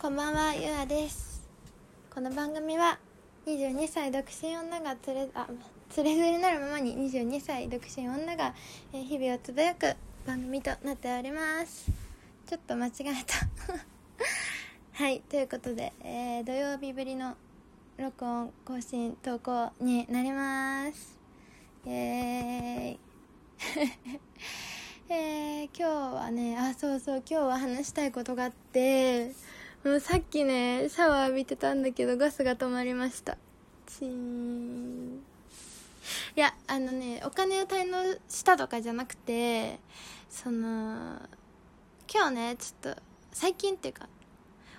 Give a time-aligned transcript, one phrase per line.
[0.00, 1.46] こんばんはゆあです。
[2.08, 2.98] この番組は
[3.44, 5.46] 22歳独身女がつれあ
[5.90, 8.54] つれづれなるままに22歳独身女が、
[8.92, 9.94] 日々をつぶやく
[10.26, 11.90] 番組となっております。
[12.46, 13.46] ちょっと間違えた。
[15.04, 17.36] はいということで、えー土曜日ぶりの
[17.98, 21.18] 録音更新投稿になります。
[21.84, 23.00] イエーイ。
[25.12, 29.32] えー、今日はねあそうそう今日は話したいことがあって
[29.84, 33.38] もうさっきねシャワー浴びてたんだけどガスが止まりました。
[33.86, 35.20] チーン。
[36.36, 39.78] いやあのねお金を滞納したとかじゃなくて
[40.28, 41.18] その
[42.12, 44.08] 今日ねちょっと最近っていうか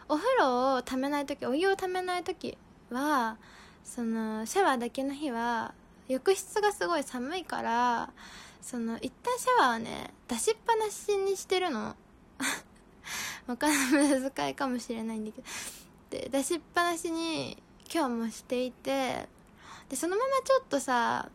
[0.07, 2.57] お風呂をためない時お湯をためない時
[2.91, 3.37] は
[3.83, 5.73] そのシャワーだけの日は
[6.09, 8.11] 浴室がすごい寒いから
[8.61, 11.95] その一旦シャワーをね出しっぱなしにしてるの。
[13.47, 15.47] わかんない無駄遣いかもしれないんだけど。
[16.09, 17.57] で出しっぱなしに
[17.93, 19.27] 今日もしていて
[19.89, 21.29] でそのままちょっとさ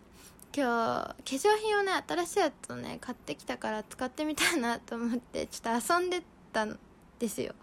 [0.55, 6.79] 今日化粧品をね新しいやつをね買ってきたから使ってみたいなと思ってちょっと遊んでたん
[7.19, 7.55] ですよ。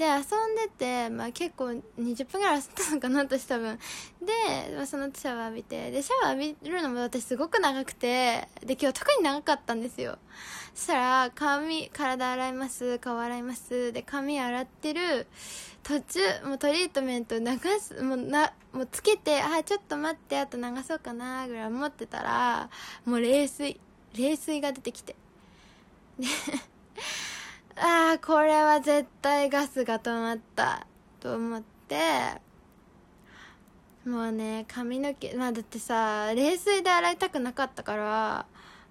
[0.00, 3.78] で遊んでて、まあ、結構20分ぐらい遊んだのかな私多分。
[4.22, 10.16] で、まあ、その後シャワー浴びてでシャワー浴びるのも私すごく長くてで今日特に長かったんですよ。
[10.74, 15.26] そしたら髪体洗います顔洗いますで髪洗ってる
[15.82, 17.46] 途中もうトリートメント流
[17.78, 22.70] すもうなもうつけてあちょっと待ってあと流そうかなぐらい思ってたら
[23.04, 23.78] もう冷水
[24.16, 25.14] 冷水が出てきて。
[26.18, 26.26] で
[27.82, 30.86] ああこれは絶対ガスが止まった
[31.18, 31.96] と思って。
[34.04, 38.46] もうね髪の毛まあだってさ冷水で洗いたくなかったから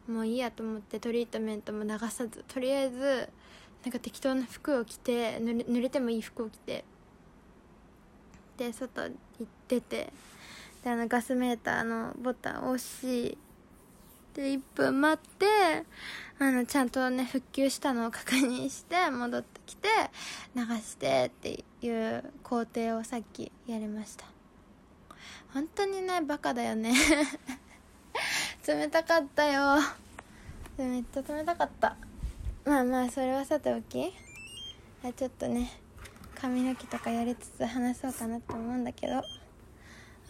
[0.08, 2.44] もういいやと思ってトリートメントも流さず。
[2.48, 3.30] とりあえず
[3.84, 6.84] なんか適当な服を着て濡れ濡れてもいい服を着て。
[8.58, 10.12] で外行ってて
[10.84, 13.38] であのガスメーターのボタンを押し
[14.34, 15.45] で1分待って
[16.40, 19.90] あのちゃんとね復旧したのを確認して戻ってきて
[20.56, 24.25] 流してっていう工程をさっきやりました。
[25.53, 26.94] 本当にねバカだよね。
[28.68, 29.79] 冷たかったよ。
[30.78, 31.97] めっちゃ冷たかった。
[32.66, 34.13] まあまあそれはさておき。
[35.18, 35.72] ちょっとね
[36.35, 39.22] 髪の毛とかやりつつ話そうかなと思うんだけど。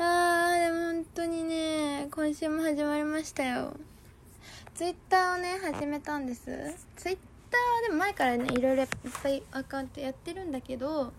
[0.02, 3.76] あーでも本当にね今週も始まりましたよ。
[4.74, 6.46] ツイッターをね始めたんです。
[6.96, 7.18] ツイッ
[7.52, 8.88] ターでも前からねいろいろいっ
[9.22, 11.12] ぱいアカウントやってるんだけど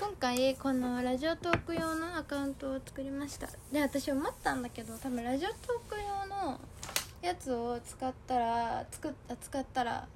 [0.00, 3.46] 今回このラジオトーク用のアカウントを作りました。
[3.70, 6.58] で私思ったんだけど多分ラジオトーク用の
[7.20, 10.06] やつを使ったら作った使ったら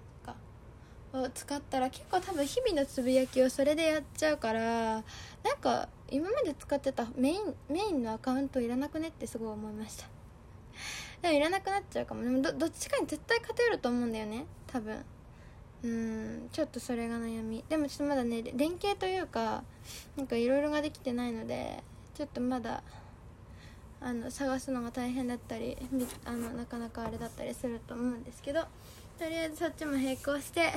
[1.12, 5.02] を使ったら結構多分日々のつぶやきをそれでやっちゃうからなん
[5.60, 10.06] か今まで使ってたメインメインのアカウントいらなくねってすごい思いました。
[11.22, 12.22] でもいらなくなっちゃうかも。
[12.22, 14.46] でもどっちかに絶対勝てると思うんだよね。
[14.66, 15.04] 多分。
[15.82, 16.48] うん。
[16.52, 17.64] ちょっとそれが悩み。
[17.68, 19.64] でもちょっとまだね連携というか
[20.16, 21.82] なんかいろいろができてないので
[22.14, 22.82] ちょっとまだ
[24.00, 25.76] あの探すのが大変だったり
[26.24, 28.66] あのなかなかあれだったりすると思うんですけど。
[29.18, 30.72] とりあえずそっちも並行して、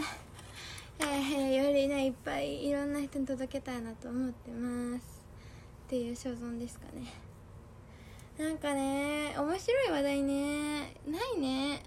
[0.99, 5.23] えーよりねいっぱいいろんな人に届けたいなと思ってます
[5.85, 7.13] っていう所存ですかね。
[8.39, 10.95] なんかね面白い話題ね。
[11.05, 11.83] ないね。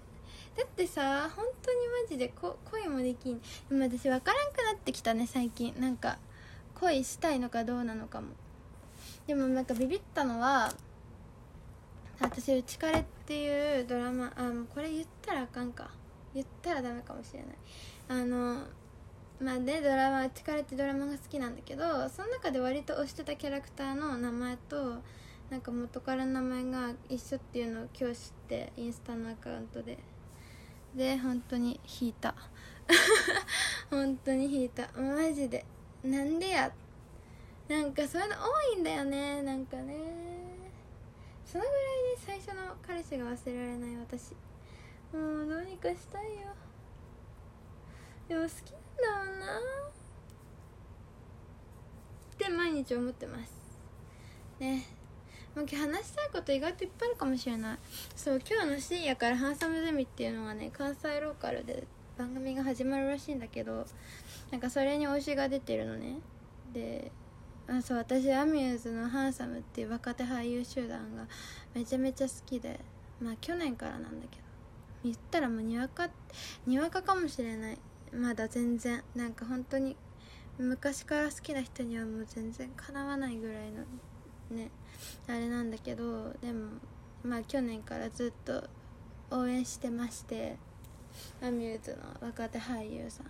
[0.55, 3.41] だってさ本当にマジでこ恋もできん。
[3.69, 5.73] でも私分からんくなってきたね最近。
[5.77, 6.17] なんか
[6.75, 8.27] 恋したいのかどうなのかも。
[9.27, 10.71] でもなんかビビったのは
[12.21, 15.89] 私「うちカレ」っていうドラマあもうこれ言ったらあかんか。
[16.35, 17.49] 言ったらダメかもしれない。
[18.07, 18.67] あの
[19.39, 25.01] まあでドラマ「うちカレ」ってドラマが好きなんだけどその中で割と推してたキャラクターの名前と
[25.49, 29.97] なんか元から名前が一緒っていうのを今日知ってインスタのアカウントで。
[30.95, 32.33] で本当に引いた。
[33.89, 34.89] 本当に引いた。
[34.93, 35.65] マジで。
[36.03, 36.71] なんでや？
[37.67, 39.41] なんかそういうの多いんだよね。
[39.41, 39.93] なんかね。
[41.45, 41.73] そのぐら
[42.33, 44.33] いに最初の彼氏が忘れられない私。
[45.15, 46.53] もうどうにかしたいよ。
[48.27, 48.71] でも好き
[49.01, 49.45] なんだもんな。
[52.33, 53.53] って毎日思ってます。
[54.59, 54.85] ね。
[55.55, 57.77] もう今日話したいこと意外といっぱいあるかもしれない。
[58.13, 61.87] そう今日の深夜から「ハンサムゼミ」っていうのがね関西ローカルで
[62.17, 63.85] 番組が始まるらしいんだけど
[64.51, 66.17] なんかそれに推しが出てるのね。
[66.73, 67.09] で
[67.67, 71.25] あそう私アミューズの「ハンサム」っていう若手俳優集団が
[71.73, 72.81] めちゃめちゃ好きで
[73.21, 74.44] まあ去年からなんだけど。
[75.05, 76.09] 言ったらもうにわか
[76.65, 77.77] にわかかもしれない。
[78.13, 79.03] まだ全然。
[79.15, 79.95] なんか本当に
[80.57, 83.83] 昔から好きな人にはもう全然かなわないぐらいの
[84.51, 84.71] ね
[85.27, 86.69] あれなんだけどでも
[87.23, 88.63] まあ去年からずっと
[89.31, 90.55] 応援してまして
[91.41, 93.25] アミューズの若手俳優さん。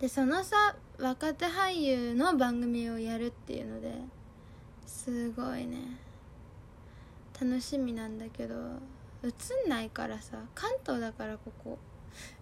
[0.00, 3.92] でそのさ若手俳優の番組をやるっていうので
[4.86, 5.98] すごいね。
[7.40, 8.54] 楽しみなんだけど。
[9.22, 11.78] 映んないからさ関東だからここ。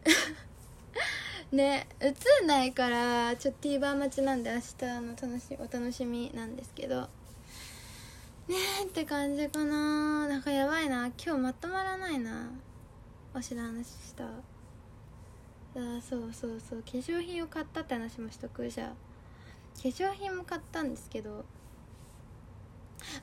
[1.53, 2.15] ね映
[2.45, 4.65] んないからちょっと TVer 待ちなんで明日
[5.01, 7.09] の楽しお楽しみなんですけど。
[8.49, 10.27] ねえって感じかな。
[10.27, 11.07] なんかやばいな。
[11.23, 12.51] 今日まとまらないな。
[13.35, 14.25] 推しの話した。
[14.25, 16.83] あそうそうそう。
[16.83, 18.69] 化粧品を買ったって話もしとく。
[18.71, 18.89] じゃあ
[19.83, 21.45] 化粧品も買ったんですけど。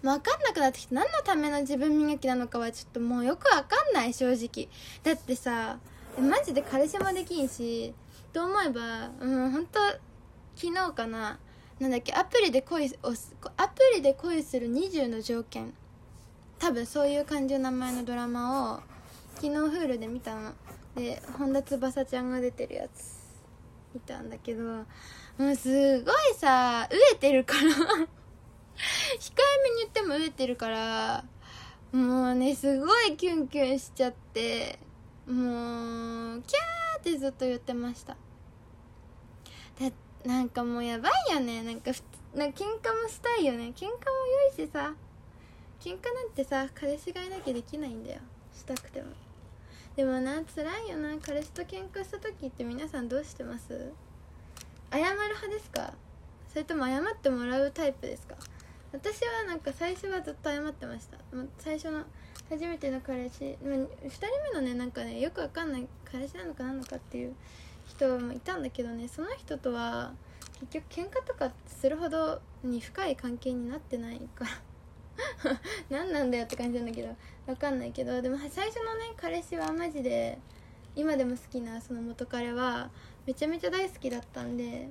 [0.01, 4.68] 分かんなくなってきて何のための自分磨きなのかはちょっともうよく分かんない正直。
[5.04, 5.77] だってさ
[6.19, 7.94] マジで彼氏もできんし
[8.31, 9.80] と思えばうん本当
[10.56, 11.39] 昨日かな
[11.80, 13.13] なんだっけアプリで恋を
[13.57, 15.74] アプリで恋する20の条件。
[16.57, 18.80] 多分そういう感じの名前のドラマを
[19.36, 20.54] 昨日フールで見たの。
[20.95, 23.16] で本田翼ちゃんが出てるやつ。
[23.94, 24.86] 見たんだけども
[25.39, 28.25] うすごいさ飢えてるから。
[29.19, 31.24] 控えめに言っても飢えてるから
[31.92, 34.80] もうねすごいキュンキュンしちゃって
[35.27, 38.16] もうキャーってずっと言ってました。
[39.80, 39.92] だ
[40.24, 41.63] なんかもうやばいよね。
[41.63, 41.92] なんか
[42.33, 43.74] なんか喧嘩もしたいよね。
[43.75, 43.92] 喧嘩も
[44.57, 44.94] 良いしさ。
[45.80, 48.21] 喧嘩なんてさ彼氏がいなきゃできないんだよ。
[48.54, 49.10] したくても。
[49.95, 51.18] でもな辛いよな。
[51.19, 53.92] 彼氏と喧嘩した時って皆さんどうしてます？
[54.92, 55.94] 謝る派ですか？
[56.50, 58.36] それとも謝ってもらうタイプですか？
[58.95, 61.18] 私はなんか最初はずっと謝ってました。
[61.59, 62.03] 最初の
[62.50, 67.36] 初めての彼氏、2人目のねなんかねよくわかんない彼氏なのかなのかっていう
[67.86, 70.13] 人もいたんだけどねその人とは
[70.71, 74.51] 結局喧嘩とかするほどに深い関係になってないから。
[75.89, 77.15] 何なんだよって感じなんだけど
[77.45, 78.21] 分かんないけど。
[78.21, 80.39] でも最初のね彼氏はマジで
[80.95, 82.89] 今でも好きなその元彼は
[83.25, 84.89] めちゃめちゃ大好きだったんで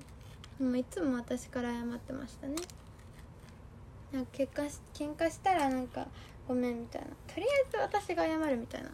[0.60, 2.56] もういつも私から謝ってましたね。
[4.14, 6.06] なんか結果し喧嘩したらなんか
[6.46, 7.08] ごめんみたいな。
[7.26, 8.90] とりあえず私が謝るみたいな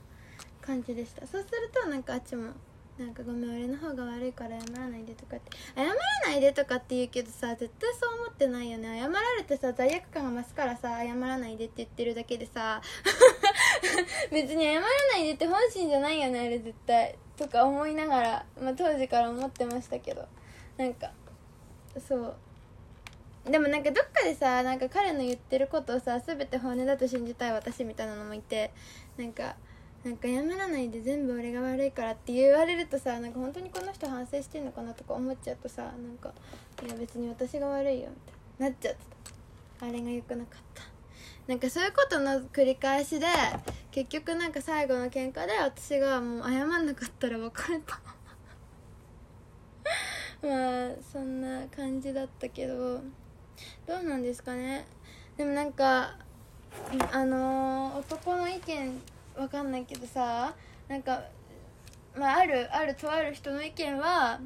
[0.63, 1.27] 感じでした。
[1.27, 2.53] そうするとなんかあっちも
[2.99, 5.51] なんかごめん俺の方が悪いから謝らないでとかって。
[5.77, 5.95] 謝ら
[6.27, 8.99] ないでとかって言うけどさ絶対そう思ってないよね。
[8.99, 12.81] 謝られてさ罪悪感が増すからさ謝らないでって言ってるだけでさ
[14.33, 17.19] 別に謝らないでって本心じゃないよねあれ絶対。
[17.37, 20.27] とか思いながら、まあ、当時から思ってましたけど。
[20.79, 21.13] なんか
[21.99, 22.37] そう。
[23.45, 28.71] でもなんかどっかでさなんか彼の言ってることをさ全て本音だと信じたい私みたいなのもいて
[29.17, 29.57] なんか
[30.05, 36.33] なんか謝らないで全部俺が悪いからって言われるとさなんか本当にこの人反省してんのかなとか思っちゃうとさなんか
[36.85, 39.01] いや別に私が悪いよみたいななっちゃって
[39.79, 39.87] た。
[39.87, 40.83] あれが良くなかった。
[41.47, 43.27] なんかそういうことの繰り返しで
[43.91, 47.99] 結局なんか最後の喧嘩で私がもう謝んなかったら別れた。
[50.47, 53.01] まあそんな感じだったけど。
[53.87, 54.87] どうなんですかね。
[55.37, 56.17] でもなんか
[57.13, 59.01] あのー、男の意見
[59.37, 60.55] わかんないけどさ
[60.89, 61.23] なんか
[62.17, 64.41] まああるあるとある人の意見は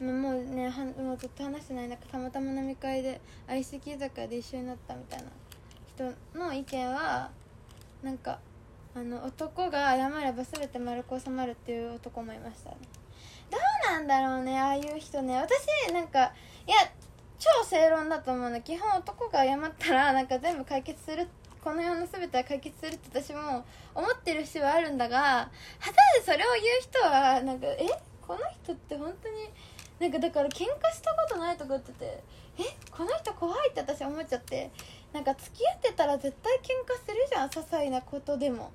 [0.00, 5.26] もうねはもうずっと話してないなんかたまたま飲み会で相席居酒屋で一緒になったみたいな
[5.94, 7.30] 人の意見は
[8.02, 8.38] なんか
[8.94, 12.76] あの男が謝れば全て丸く収まるっていう男もいましたね。
[13.50, 15.36] どうなんだろうねああいう人ね。
[15.36, 16.32] 私なんか
[16.66, 16.76] いや
[17.38, 18.60] 超正論だと思うの。
[18.62, 21.28] 基本男が謝ったらなんか全部解決する
[21.62, 23.64] この世の全ては解決するって私も
[23.94, 25.50] 思ってる節はあるんだが
[25.80, 27.88] 果たしてそれを言う人はなんかえ？
[28.26, 29.50] この人って本当に
[29.98, 32.22] なんかだから喧嘩したことないとか言ってて
[32.58, 32.62] え？
[32.90, 34.70] この人怖いって私思っちゃって
[35.12, 38.70] なんか付き合ってたら絶対喧嘩するじゃん些細なことでも。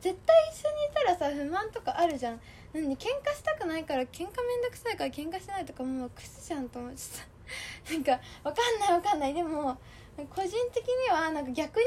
[0.00, 2.40] 絶対一緒にいたらさ不満とかあるじゃん。
[2.72, 4.30] 何喧嘩したくないから喧嘩めん
[4.62, 7.30] どくさいから喧嘩しないとかもうクソじゃんと思っちゃった。
[7.92, 8.12] なんか
[8.44, 9.34] わかんないわかんない。
[9.34, 9.76] でも
[10.16, 11.84] 個人的にはなんか逆に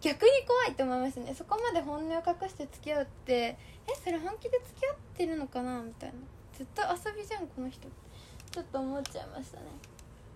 [0.00, 1.34] 逆に怖いって思いますね。
[1.34, 3.58] そこまで本音を隠して付き合うってえ
[4.02, 5.80] それ本気で付き合ってるのかな？
[5.80, 6.16] みたいな。
[6.52, 7.88] 絶対遊びじゃんこの人。
[8.50, 9.66] ちょっと思っちゃいましたね。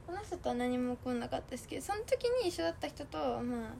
[0.07, 3.75] この人とは何も起こんなかったですけどその時に一緒だった人とま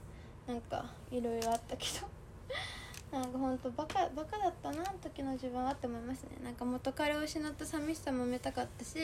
[0.47, 2.07] あなんかいろいろあったけど。
[3.11, 6.29] なんかほんとバカバカだったな時の自分はって思いますね。
[6.43, 8.97] なんか元彼を失った寂しさも埋めたかったし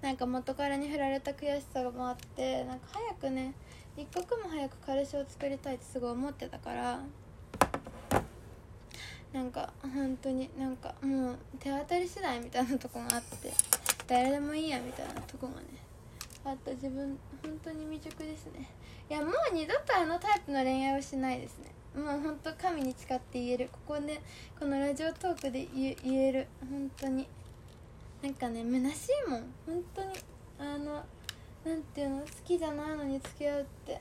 [0.00, 3.52] なんか元彼に振られた悔しさもあってなんか早くね
[3.96, 7.00] 一刻も早く彼氏を作りたいってすごい思ってたから
[9.32, 13.52] なんか本当になんかもう手当たり次第みたいなとこがあって
[14.06, 15.66] 誰でもいいやみたいなとこがね
[16.42, 18.70] あった自分本当に未熟ですね。
[19.10, 21.66] いやもう二度とあのタイプの恋愛をしないですね。
[21.96, 23.70] もう本当神に誓って言える。
[23.72, 24.20] ここで
[24.60, 26.46] このラジオトークで言える。
[26.60, 27.26] 本当に。
[28.22, 29.40] なんかね虚しいもん。
[29.66, 30.10] 本当に。
[30.58, 31.02] あの
[31.64, 32.20] なんていうの？
[32.20, 34.00] 好きじゃないのに付き合うって。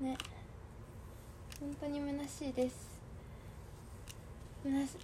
[0.00, 0.18] ね。
[1.58, 1.98] 本当に
[2.28, 2.94] 虚しいです。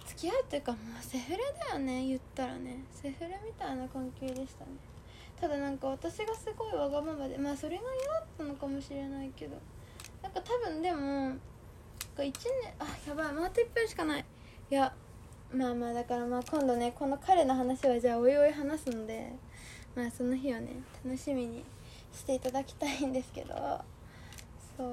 [0.05, 1.37] 付き合うっていうかもうセフレ
[1.69, 2.05] だよね。
[2.05, 2.83] 言ったらね。
[2.93, 4.71] セフレみたいな関係でしたね。
[5.41, 9.57] ただなんか私がすごいわがままでまあそれが嫌だったのかもしれないけど。
[10.33, 11.35] か多分でも1
[12.17, 12.33] 年
[12.79, 14.25] あやばいまた1分しかない。
[14.69, 14.93] いや
[15.51, 19.31] まあまあだからまあ今度ねこの彼の話はじゃあおいおい話すので
[19.95, 21.63] まあその日をね楽しみに
[22.11, 23.53] していただきたいんですけど。
[24.75, 24.87] そう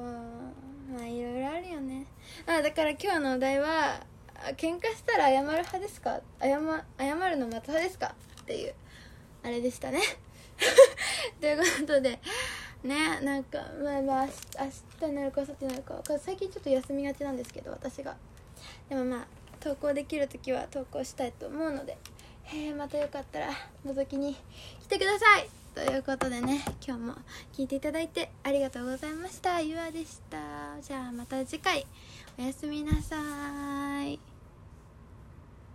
[0.93, 2.05] まあいろいろあるよね。
[2.47, 4.01] あだから今日のお題は
[4.59, 6.21] 喧嘩したら謝る派ですか？
[6.41, 6.49] 謝
[6.99, 8.15] 謝るの待つ派ですか？
[8.43, 8.75] っていう
[9.43, 10.01] あれでしたね。
[11.41, 12.19] ということで
[12.85, 14.31] ねなんかまあまあ明
[15.01, 18.17] 日になるかさってなるか最近ちょっと休みがちなんですけど私が。
[18.89, 19.27] でもまあ
[19.61, 21.97] 投稿できる時は投稿したいと思うので。
[22.53, 23.47] えー、またよかったら
[23.87, 24.35] 覗きに
[24.81, 25.49] 来てください。
[25.73, 27.15] ということでね今日も
[27.53, 29.61] 聞いていただいてありがとうございました。
[29.61, 30.39] ゆあでした。
[30.83, 31.87] じゃあまた次回。
[32.39, 34.30] おやすみなさい。